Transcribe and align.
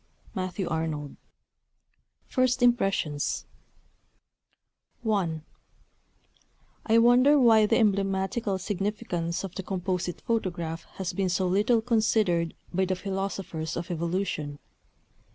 MATTHEW 0.33 0.67
ARNOLD. 0.67 1.15
First 2.27 2.63
Impressions 2.63 3.45
I 5.07 5.41
I 6.87 6.97
wonder 6.97 7.37
why 7.37 7.67
the 7.67 7.77
emblematical 7.77 8.57
significance 8.57 9.43
of 9.43 9.53
the 9.53 9.61
Composite 9.61 10.21
Photograph 10.21 10.85
has 10.95 11.13
been 11.13 11.29
so 11.29 11.45
little 11.47 11.81
considered 11.81 12.55
by 12.73 12.85
the 12.85 12.95
philosophers 12.95 13.77
of 13.77 13.91
evolution. 13.91 14.57